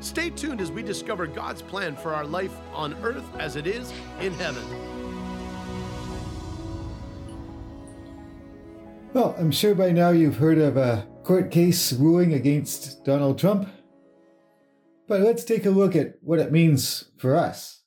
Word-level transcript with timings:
Stay 0.00 0.30
tuned 0.30 0.60
as 0.62 0.72
we 0.72 0.82
discover 0.82 1.26
God's 1.26 1.60
plan 1.60 1.94
for 1.94 2.14
our 2.14 2.24
life 2.24 2.56
on 2.72 2.94
earth 3.02 3.24
as 3.38 3.56
it 3.56 3.66
is 3.66 3.92
in 4.20 4.32
heaven. 4.34 4.64
Well, 9.12 9.34
I'm 9.38 9.50
sure 9.50 9.74
by 9.74 9.90
now 9.90 10.10
you've 10.10 10.36
heard 10.36 10.58
of 10.58 10.76
a 10.76 11.06
court 11.24 11.50
case 11.50 11.92
ruling 11.92 12.32
against 12.32 13.04
Donald 13.04 13.38
Trump. 13.38 13.68
But 15.06 15.20
let's 15.20 15.44
take 15.44 15.66
a 15.66 15.70
look 15.70 15.94
at 15.96 16.14
what 16.22 16.38
it 16.38 16.52
means 16.52 17.10
for 17.18 17.36
us. 17.36 17.82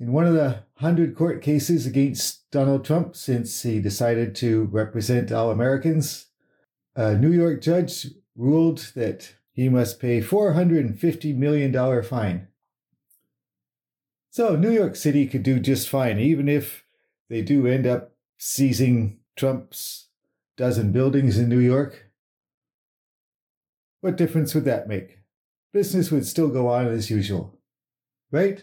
In 0.00 0.12
one 0.12 0.24
of 0.24 0.34
the 0.34 0.62
hundred 0.76 1.16
court 1.16 1.42
cases 1.42 1.84
against 1.84 2.48
Donald 2.52 2.84
Trump 2.84 3.16
since 3.16 3.62
he 3.62 3.80
decided 3.80 4.36
to 4.36 4.64
represent 4.66 5.32
all 5.32 5.50
Americans, 5.50 6.26
a 6.94 7.16
New 7.16 7.32
York 7.32 7.60
judge 7.60 8.06
ruled 8.36 8.92
that 8.94 9.34
he 9.58 9.68
must 9.68 9.98
pay 9.98 10.20
$450 10.20 11.34
million 11.34 12.02
fine. 12.04 12.46
So 14.30 14.54
New 14.54 14.70
York 14.70 14.94
City 14.94 15.26
could 15.26 15.42
do 15.42 15.58
just 15.58 15.88
fine, 15.88 16.20
even 16.20 16.48
if 16.48 16.84
they 17.28 17.42
do 17.42 17.66
end 17.66 17.84
up 17.84 18.12
seizing 18.38 19.18
Trump's 19.34 20.10
dozen 20.56 20.92
buildings 20.92 21.38
in 21.38 21.48
New 21.48 21.58
York. 21.58 22.08
What 24.00 24.16
difference 24.16 24.54
would 24.54 24.64
that 24.66 24.86
make? 24.86 25.18
Business 25.72 26.12
would 26.12 26.24
still 26.24 26.50
go 26.50 26.68
on 26.68 26.86
as 26.86 27.10
usual, 27.10 27.58
right? 28.30 28.62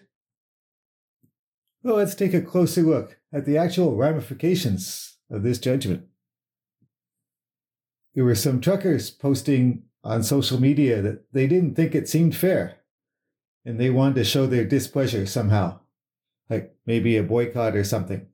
Well, 1.84 1.98
let's 1.98 2.16
take 2.16 2.34
a 2.34 2.40
closer 2.40 2.84
look 2.84 3.18
at 3.34 3.46
the 3.46 3.58
actual 3.58 3.98
ramifications 3.98 5.18
of 5.30 5.44
this 5.44 5.60
judgment. 5.60 6.06
There 8.14 8.24
were 8.24 8.34
some 8.34 8.62
truckers 8.62 9.12
posting 9.12 9.84
on 10.06 10.22
social 10.24 10.62
media 10.62 11.02
that 11.02 11.34
they 11.34 11.48
didn't 11.48 11.76
think 11.76 11.96
it 11.96 12.08
seemed 12.08 12.36
fair 12.36 12.78
and 13.66 13.80
they 13.80 13.90
wanted 13.90 14.16
to 14.16 14.24
show 14.24 14.46
their 14.46 14.64
displeasure 14.64 15.26
somehow, 15.26 15.80
like 16.50 16.76
maybe 16.86 17.18
a 17.18 17.24
boycott 17.24 17.76
or 17.76 17.84
something. 17.84 18.28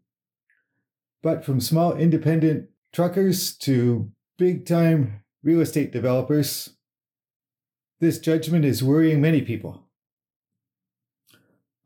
But 1.23 1.45
from 1.45 1.61
small 1.61 1.95
independent 1.95 2.69
truckers 2.92 3.55
to 3.59 4.11
big 4.38 4.66
time 4.66 5.23
real 5.42 5.61
estate 5.61 5.94
developers, 5.94 6.75
this 8.02 8.19
judgment 8.19 8.66
is 8.66 8.83
worrying 8.83 9.22
many 9.22 9.42
people. 9.42 9.88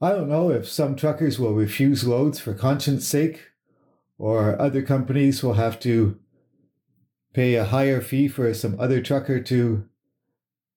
I 0.02 0.10
don't 0.10 0.30
know 0.30 0.50
if 0.50 0.68
some 0.68 0.96
truckers 0.96 1.38
will 1.40 1.54
refuse 1.54 2.06
loads 2.06 2.40
for 2.40 2.54
conscience 2.54 3.08
sake, 3.08 3.52
or 4.18 4.60
other 4.60 4.82
companies 4.82 5.44
will 5.44 5.54
have 5.54 5.80
to 5.82 6.18
pay 7.36 7.56
a 7.56 7.66
higher 7.66 8.00
fee 8.00 8.30
for 8.30 8.54
some 8.54 8.80
other 8.80 9.02
trucker 9.02 9.42
to 9.42 9.84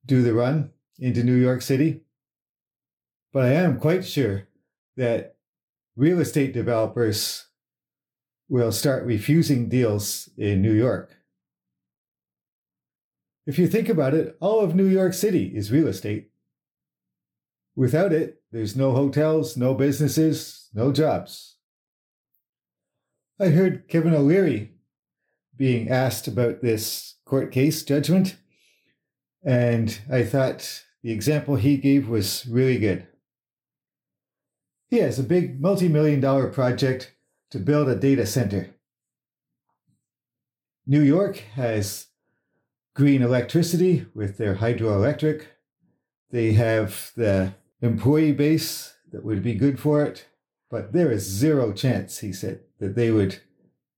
do 0.05 0.23
the 0.23 0.35
run 0.35 0.71
into 0.99 1.23
New 1.23 1.37
York 1.37 1.63
City. 1.63 2.01
But 3.33 3.45
I 3.45 3.53
am 3.53 3.79
quite 3.79 4.05
sure 4.05 4.49
that 4.97 5.37
real 5.95 6.19
estate 6.19 6.53
developers 6.53 7.47
will 8.49 8.73
start 8.73 9.05
refusing 9.05 9.69
deals 9.69 10.31
in 10.37 10.61
New 10.61 10.73
York. 10.73 11.17
If 13.47 13.57
you 13.57 13.69
think 13.69 13.89
about 13.89 14.13
it, 14.13 14.37
all 14.41 14.59
of 14.59 14.75
New 14.75 14.87
York 14.87 15.15
City 15.15 15.53
is 15.55 15.71
real 15.71 15.87
estate. 15.87 16.33
Without 17.77 18.13
it, 18.13 18.43
there's 18.51 18.75
no 18.75 18.93
hotels, 18.95 19.57
no 19.57 19.75
businesses, 19.75 20.71
no 20.75 20.91
jobs. 20.91 21.55
I 23.39 23.51
heard 23.51 23.87
Kevin 23.87 24.13
O'Leary 24.13 24.73
being 25.59 25.91
asked 25.91 26.29
about 26.29 26.63
this 26.63 27.17
court 27.25 27.53
case 27.53 27.83
judgment. 27.83 28.37
And 29.45 29.99
I 30.11 30.25
thought 30.25 30.85
the 31.03 31.13
example 31.13 31.57
he 31.57 31.77
gave 31.77 32.09
was 32.09 32.47
really 32.47 32.79
good. 32.79 33.07
He 34.89 34.99
has 34.99 35.19
a 35.19 35.25
big 35.25 35.61
multi 35.61 35.89
million 35.89 36.21
dollar 36.21 36.49
project 36.49 37.15
to 37.51 37.59
build 37.59 37.89
a 37.89 37.95
data 37.95 38.25
center. 38.25 38.75
New 40.87 41.03
York 41.03 41.37
has 41.55 42.07
green 42.95 43.21
electricity 43.21 44.07
with 44.15 44.39
their 44.39 44.57
hydroelectric. 44.57 45.45
They 46.31 46.53
have 46.53 47.13
the 47.17 47.55
employee 47.83 48.33
base 48.33 48.95
that 49.13 49.25
would 49.25 49.43
be 49.43 49.55
good 49.55 49.79
for 49.79 50.03
it, 50.03 50.27
but 50.71 50.93
there 50.93 51.11
is 51.11 51.23
zero 51.23 51.73
chance, 51.73 52.19
he 52.19 52.33
said, 52.33 52.61
that 52.81 52.95
they 52.95 53.11
would 53.11 53.41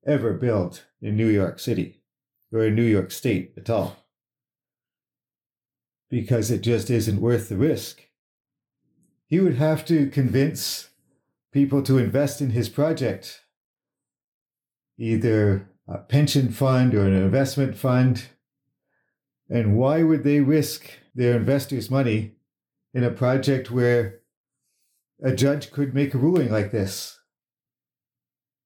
ever 0.06 0.32
built 0.32 0.86
in 1.00 1.16
New 1.16 1.28
York 1.28 1.58
City 1.58 2.02
or 2.52 2.64
in 2.64 2.74
New 2.74 2.84
York 2.84 3.10
State 3.10 3.52
at 3.56 3.70
all. 3.70 3.96
Because 6.08 6.50
it 6.50 6.62
just 6.62 6.90
isn't 6.90 7.20
worth 7.20 7.48
the 7.48 7.56
risk. 7.56 8.02
He 9.26 9.38
would 9.38 9.54
have 9.54 9.84
to 9.86 10.08
convince 10.08 10.88
people 11.52 11.82
to 11.82 11.98
invest 11.98 12.40
in 12.40 12.50
his 12.50 12.68
project, 12.68 13.42
either 14.98 15.68
a 15.86 15.98
pension 15.98 16.50
fund 16.50 16.94
or 16.94 17.06
an 17.06 17.14
investment 17.14 17.76
fund. 17.76 18.24
And 19.48 19.76
why 19.76 20.02
would 20.02 20.24
they 20.24 20.40
risk 20.40 20.90
their 21.14 21.36
investors' 21.36 21.90
money 21.90 22.32
in 22.92 23.04
a 23.04 23.10
project 23.10 23.70
where 23.70 24.20
a 25.22 25.34
judge 25.34 25.70
could 25.70 25.94
make 25.94 26.14
a 26.14 26.18
ruling 26.18 26.50
like 26.50 26.72
this? 26.72 27.19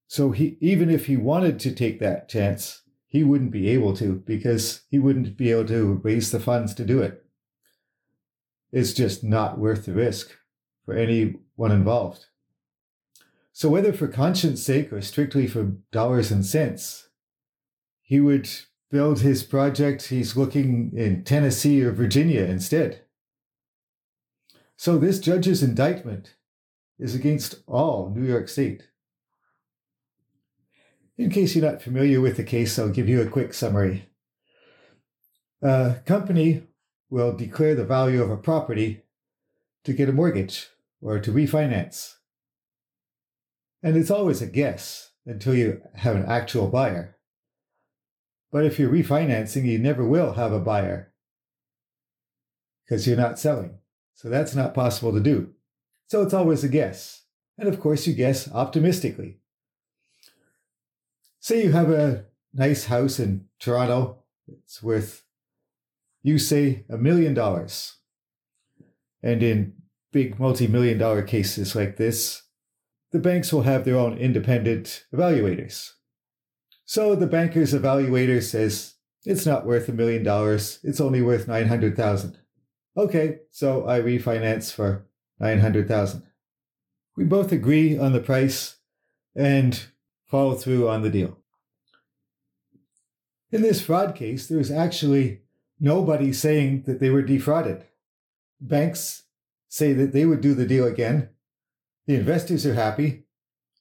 So 0.06 0.31
he 0.31 0.56
even 0.60 0.91
if 0.91 1.06
he 1.06 1.16
wanted 1.16 1.59
to 1.60 1.75
take 1.75 2.00
that 2.00 2.28
chance, 2.28 2.82
he 3.06 3.25
wouldn't 3.25 3.50
be 3.50 3.69
able 3.69 3.97
to 3.97 4.15
because 4.15 4.82
he 4.91 4.98
wouldn't 4.98 5.37
be 5.37 5.50
able 5.50 5.66
to 5.66 6.00
raise 6.03 6.31
the 6.31 6.41
funds 6.41 6.75
to 6.75 6.84
do 6.84 7.00
it. 7.00 7.25
It's 8.72 8.93
just 8.93 9.22
not 9.22 9.59
worth 9.59 9.87
the 9.87 9.93
risk 9.93 10.37
for 10.84 10.94
anyone 10.94 11.70
involved. 11.70 12.26
So 13.53 13.69
whether 13.69 13.93
for 13.93 14.09
conscience 14.09 14.62
sake 14.62 14.93
or 14.93 15.00
strictly 15.00 15.47
for 15.47 15.76
dollars 15.93 16.32
and 16.32 16.44
cents, 16.44 17.09
he 18.03 18.20
would 18.20 18.50
build 18.91 19.20
his 19.20 19.44
project 19.44 20.09
he's 20.09 20.37
looking 20.37 20.93
in 20.94 21.22
Tennessee 21.22 21.82
or 21.82 21.93
Virginia 21.93 22.43
instead. 22.43 23.03
So 24.76 24.98
this 24.98 25.20
judge's 25.20 25.62
indictment 25.62 26.34
is 26.98 27.14
against 27.14 27.62
all 27.66 28.10
New 28.10 28.26
York 28.26 28.48
State. 28.48 28.88
In 31.16 31.30
case 31.30 31.54
you're 31.54 31.70
not 31.70 31.82
familiar 31.82 32.20
with 32.20 32.36
the 32.36 32.44
case, 32.44 32.78
I'll 32.78 32.88
give 32.88 33.08
you 33.08 33.22
a 33.22 33.28
quick 33.28 33.54
summary. 33.54 34.08
A 35.62 35.97
company 36.04 36.64
will 37.08 37.36
declare 37.36 37.75
the 37.75 37.84
value 37.84 38.22
of 38.22 38.30
a 38.30 38.36
property 38.36 39.02
to 39.84 39.92
get 39.92 40.08
a 40.08 40.12
mortgage 40.12 40.69
or 41.00 41.20
to 41.20 41.30
refinance. 41.30 42.14
And 43.82 43.97
it's 43.97 44.10
always 44.10 44.42
a 44.42 44.47
guess 44.47 45.10
until 45.25 45.54
you 45.54 45.82
have 45.94 46.16
an 46.16 46.26
actual 46.26 46.69
buyer. 46.69 47.16
But 48.50 48.64
if 48.64 48.78
you're 48.78 48.91
refinancing, 48.91 49.64
you 49.64 49.78
never 49.78 50.04
will 50.04 50.32
have 50.32 50.52
a 50.52 50.60
buyer 50.60 51.12
because 52.84 53.06
you're 53.06 53.16
not 53.16 53.38
selling. 53.38 53.78
So 54.14 54.28
that's 54.28 54.55
not 54.55 54.75
possible 54.75 55.12
to 55.12 55.20
do. 55.20 55.52
So 56.08 56.22
it's 56.22 56.34
always 56.34 56.64
a 56.64 56.69
guess. 56.69 57.22
And 57.56 57.69
of 57.69 57.81
course, 57.81 58.06
you 58.06 58.14
guess 58.14 58.50
optimistically. 58.50 59.38
Say 61.44 61.62
you 61.64 61.73
have 61.73 61.91
a 61.91 62.25
nice 62.55 62.87
house 62.87 63.20
in 63.20 63.44
Toronto. 63.61 64.23
It's 64.49 64.82
worth, 64.82 65.25
you 66.23 66.38
say, 66.38 66.87
a 66.88 66.96
million 66.96 67.35
dollars. 67.35 67.99
And 69.23 69.43
in 69.43 69.75
big 70.11 70.41
multi 70.41 70.67
million 70.67 70.96
dollar 70.96 71.20
cases 71.20 71.76
like 71.76 71.99
this, 71.99 72.44
the 73.12 73.19
banks 73.19 73.52
will 73.52 73.61
have 73.61 73.85
their 73.85 73.99
own 73.99 74.17
independent 74.17 75.05
evaluators. 75.14 75.91
So 76.87 77.14
the 77.14 77.26
banker's 77.26 77.75
evaluator 77.75 78.43
says, 78.43 78.94
it's 79.26 79.44
not 79.44 79.67
worth 79.67 79.87
a 79.91 79.93
million 79.93 80.23
dollars, 80.23 80.79
it's 80.82 80.99
only 80.99 81.20
worth 81.20 81.46
900,000. 81.46 82.38
Okay, 82.96 83.41
so 83.50 83.87
I 83.87 84.00
refinance 84.00 84.73
for 84.73 85.06
900,000. 85.41 86.23
We 87.19 87.25
both 87.25 87.52
agree 87.52 87.99
on 87.99 88.14
the 88.14 88.20
price 88.20 88.79
and 89.37 89.88
follow 90.26 90.55
through 90.55 90.88
on 90.88 91.03
the 91.03 91.11
deal. 91.11 91.38
In 93.50 93.62
this 93.62 93.81
fraud 93.81 94.15
case, 94.15 94.47
there 94.47 94.59
is 94.59 94.71
actually 94.71 95.43
nobody 95.79 96.32
saying 96.32 96.82
that 96.87 96.99
they 96.99 97.11
were 97.11 97.23
defrauded. 97.23 97.85
Banks 98.61 99.25
say 99.69 99.93
that 99.93 100.12
they 100.12 100.25
would 100.25 100.41
do 100.41 100.55
the 100.55 100.67
deal 100.67 100.87
again. 100.87 101.29
The 102.06 102.17
investors 102.17 102.67
are 102.67 102.75
happy. 102.75 103.25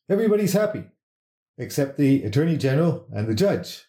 Everybody's 0.10 0.54
happy, 0.54 0.84
except 1.58 1.98
the 1.98 2.24
Attorney 2.24 2.58
General 2.58 3.06
and 3.12 3.28
the 3.28 3.34
judge. 3.34 3.86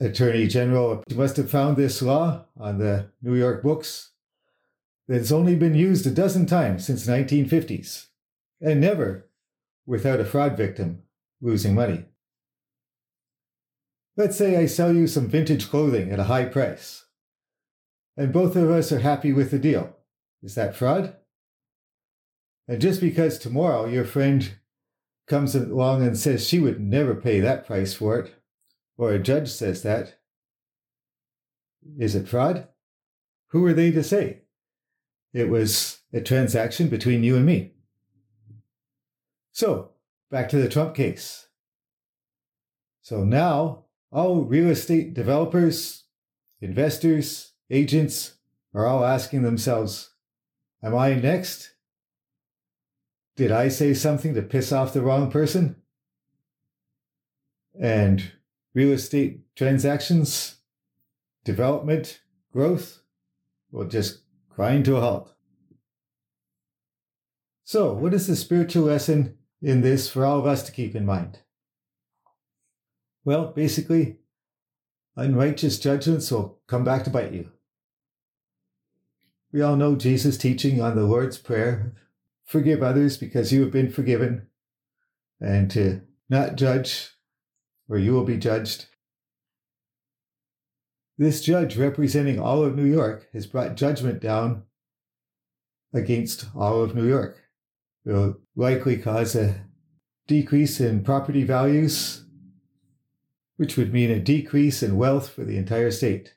Attorney 0.00 0.46
General 0.46 1.02
must 1.12 1.36
have 1.36 1.50
found 1.50 1.76
this 1.76 2.00
law 2.00 2.44
on 2.56 2.78
the 2.78 3.10
New 3.20 3.34
York 3.34 3.62
books 3.62 4.12
that's 5.08 5.32
only 5.32 5.56
been 5.56 5.74
used 5.74 6.06
a 6.06 6.10
dozen 6.10 6.46
times 6.46 6.86
since 6.86 7.06
1950s, 7.06 8.06
and 8.60 8.80
never 8.80 9.28
without 9.86 10.20
a 10.20 10.24
fraud 10.24 10.56
victim 10.56 11.02
losing 11.40 11.74
money. 11.74 12.04
Let's 14.16 14.36
say 14.36 14.56
I 14.56 14.66
sell 14.66 14.94
you 14.94 15.06
some 15.06 15.28
vintage 15.28 15.70
clothing 15.70 16.10
at 16.10 16.18
a 16.18 16.24
high 16.24 16.46
price, 16.46 17.04
and 18.16 18.32
both 18.32 18.56
of 18.56 18.68
us 18.70 18.90
are 18.90 18.98
happy 18.98 19.32
with 19.32 19.50
the 19.50 19.58
deal. 19.58 19.96
Is 20.42 20.54
that 20.56 20.74
fraud? 20.74 21.16
And 22.66 22.80
just 22.80 23.00
because 23.00 23.38
tomorrow 23.38 23.86
your 23.86 24.04
friend 24.04 24.58
comes 25.28 25.54
along 25.54 26.02
and 26.02 26.18
says 26.18 26.46
she 26.46 26.58
would 26.58 26.80
never 26.80 27.14
pay 27.14 27.40
that 27.40 27.66
price 27.66 27.94
for 27.94 28.18
it, 28.18 28.34
or 28.96 29.12
a 29.12 29.18
judge 29.18 29.50
says 29.50 29.82
that, 29.82 30.18
is 31.98 32.14
it 32.14 32.28
fraud? 32.28 32.66
Who 33.50 33.64
are 33.66 33.72
they 33.72 33.90
to 33.92 34.02
say? 34.02 34.42
It 35.32 35.48
was 35.48 36.00
a 36.12 36.20
transaction 36.20 36.88
between 36.88 37.22
you 37.22 37.36
and 37.36 37.46
me. 37.46 37.72
So, 39.52 39.92
back 40.30 40.48
to 40.50 40.58
the 40.58 40.68
Trump 40.68 40.94
case. 40.94 41.48
So 43.00 43.24
now, 43.24 43.84
all 44.12 44.44
real 44.44 44.68
estate 44.68 45.14
developers, 45.14 46.04
investors, 46.60 47.52
agents 47.70 48.34
are 48.74 48.86
all 48.86 49.04
asking 49.04 49.42
themselves, 49.42 50.10
Am 50.82 50.94
I 50.94 51.14
next? 51.14 51.74
Did 53.36 53.50
I 53.50 53.68
say 53.68 53.94
something 53.94 54.34
to 54.34 54.42
piss 54.42 54.72
off 54.72 54.92
the 54.92 55.00
wrong 55.00 55.30
person? 55.30 55.76
And 57.80 58.32
real 58.74 58.92
estate 58.92 59.40
transactions, 59.56 60.56
development, 61.44 62.20
growth 62.52 63.00
will 63.70 63.86
just 63.86 64.22
grind 64.48 64.84
to 64.84 64.96
a 64.96 65.00
halt. 65.00 65.34
So, 67.64 67.92
what 67.92 68.14
is 68.14 68.26
the 68.26 68.36
spiritual 68.36 68.84
lesson 68.84 69.37
in 69.62 69.80
this 69.80 70.08
for 70.10 70.24
all 70.24 70.38
of 70.38 70.46
us 70.46 70.62
to 70.64 70.72
keep 70.72 70.94
in 70.94 71.06
mind? 71.06 71.40
Well, 73.24 73.46
basically, 73.46 74.18
unrighteous 75.16 75.78
judgments 75.78 76.30
will 76.30 76.60
come 76.66 76.84
back 76.84 77.04
to 77.04 77.10
bite 77.10 77.32
you. 77.32 77.50
We 79.52 79.62
all 79.62 79.76
know 79.76 79.96
Jesus' 79.96 80.38
teaching 80.38 80.80
on 80.80 80.94
the 80.94 81.02
Lord's 81.02 81.38
Prayer 81.38 81.94
forgive 82.48 82.82
others 82.82 83.18
because 83.18 83.52
you 83.52 83.60
have 83.60 83.70
been 83.70 83.90
forgiven, 83.90 84.46
and 85.40 85.70
to 85.70 86.00
not 86.30 86.56
judge, 86.56 87.10
or 87.88 87.98
you 87.98 88.12
will 88.12 88.24
be 88.24 88.38
judged. 88.38 88.86
This 91.18 91.42
judge, 91.42 91.76
representing 91.76 92.38
all 92.38 92.64
of 92.64 92.76
New 92.76 92.84
York, 92.84 93.28
has 93.32 93.46
brought 93.46 93.76
judgment 93.76 94.20
down 94.20 94.62
against 95.92 96.46
all 96.54 96.82
of 96.82 96.94
New 96.94 97.06
York. 97.06 97.47
Will 98.08 98.38
likely 98.56 98.96
cause 98.96 99.36
a 99.36 99.66
decrease 100.26 100.80
in 100.80 101.04
property 101.04 101.44
values, 101.44 102.24
which 103.58 103.76
would 103.76 103.92
mean 103.92 104.10
a 104.10 104.18
decrease 104.18 104.82
in 104.82 104.96
wealth 104.96 105.28
for 105.28 105.44
the 105.44 105.58
entire 105.58 105.90
state. 105.90 106.34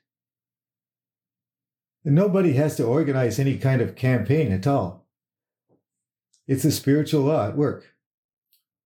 And 2.04 2.14
nobody 2.14 2.52
has 2.52 2.76
to 2.76 2.84
organize 2.84 3.38
any 3.38 3.56
kind 3.56 3.80
of 3.80 3.96
campaign 3.96 4.52
at 4.52 4.66
all. 4.66 5.06
It's 6.46 6.66
a 6.66 6.70
spiritual 6.70 7.22
law 7.22 7.48
at 7.48 7.56
work. 7.56 7.94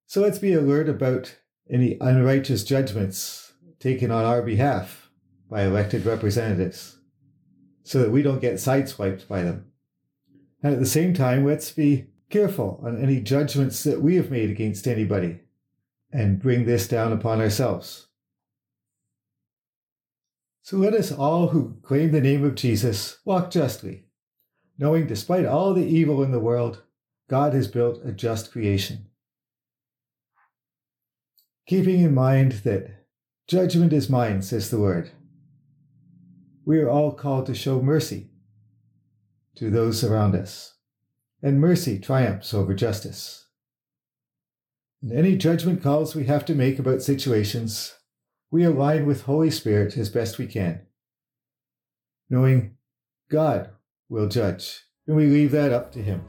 So 0.06 0.20
let's 0.20 0.38
be 0.38 0.52
alert 0.52 0.88
about 0.88 1.40
any 1.68 1.96
unrighteous 2.00 2.62
judgments 2.62 3.54
taken 3.80 4.12
on 4.12 4.24
our 4.24 4.42
behalf 4.42 5.10
by 5.50 5.64
elected 5.64 6.06
representatives 6.06 7.00
so 7.82 7.98
that 7.98 8.12
we 8.12 8.22
don't 8.22 8.40
get 8.40 8.54
sideswiped 8.54 9.26
by 9.26 9.42
them. 9.42 9.72
And 10.62 10.74
at 10.74 10.78
the 10.78 10.86
same 10.86 11.14
time, 11.14 11.44
let's 11.44 11.72
be 11.72 12.06
careful 12.30 12.80
on 12.84 13.02
any 13.02 13.20
judgments 13.20 13.84
that 13.84 14.02
we 14.02 14.16
have 14.16 14.30
made 14.30 14.50
against 14.50 14.86
anybody 14.86 15.40
and 16.12 16.40
bring 16.40 16.64
this 16.64 16.88
down 16.88 17.12
upon 17.12 17.40
ourselves. 17.40 18.08
So 20.62 20.76
let 20.76 20.94
us 20.94 21.12
all 21.12 21.48
who 21.48 21.76
claim 21.82 22.10
the 22.10 22.20
name 22.20 22.44
of 22.44 22.56
Jesus 22.56 23.18
walk 23.24 23.50
justly, 23.50 24.06
knowing 24.78 25.06
despite 25.06 25.46
all 25.46 25.74
the 25.74 25.86
evil 25.86 26.22
in 26.22 26.32
the 26.32 26.40
world, 26.40 26.82
God 27.28 27.54
has 27.54 27.68
built 27.68 28.04
a 28.04 28.12
just 28.12 28.50
creation. 28.50 29.06
Keeping 31.68 32.00
in 32.00 32.14
mind 32.14 32.52
that 32.64 33.06
judgment 33.48 33.92
is 33.92 34.08
mine, 34.08 34.42
says 34.42 34.70
the 34.70 34.80
word, 34.80 35.10
we 36.64 36.78
are 36.80 36.90
all 36.90 37.12
called 37.12 37.46
to 37.46 37.54
show 37.54 37.80
mercy 37.80 38.30
to 39.56 39.70
those 39.70 40.02
around 40.02 40.34
us, 40.34 40.74
and 41.46 41.60
mercy 41.60 41.96
triumphs 41.96 42.52
over 42.52 42.74
justice. 42.74 43.46
In 45.00 45.16
any 45.16 45.36
judgment 45.36 45.80
calls 45.80 46.12
we 46.12 46.24
have 46.24 46.44
to 46.46 46.56
make 46.56 46.80
about 46.80 47.02
situations 47.02 47.94
we 48.50 48.64
align 48.64 49.06
with 49.06 49.22
Holy 49.22 49.52
Spirit 49.52 49.96
as 49.96 50.10
best 50.10 50.38
we 50.38 50.48
can, 50.48 50.80
knowing 52.28 52.76
God 53.30 53.70
will 54.08 54.26
judge, 54.26 54.86
and 55.06 55.14
we 55.14 55.26
leave 55.26 55.52
that 55.52 55.72
up 55.72 55.92
to 55.92 56.02
Him. 56.02 56.24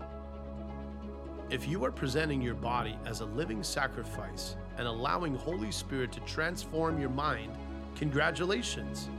If 1.49 1.67
you 1.67 1.83
are 1.83 1.91
presenting 1.91 2.39
your 2.39 2.53
body 2.53 2.95
as 3.03 3.21
a 3.21 3.25
living 3.25 3.63
sacrifice 3.63 4.55
and 4.77 4.87
allowing 4.87 5.33
Holy 5.33 5.71
Spirit 5.71 6.11
to 6.11 6.19
transform 6.21 7.01
your 7.01 7.09
mind, 7.09 7.53
congratulations. 7.95 9.09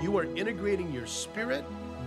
You 0.00 0.16
are 0.16 0.32
integrating 0.36 0.92
your 0.92 1.06
spirit, 1.06 1.64